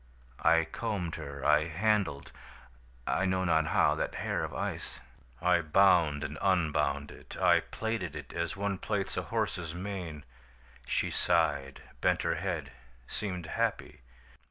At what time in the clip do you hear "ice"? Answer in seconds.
4.51-4.99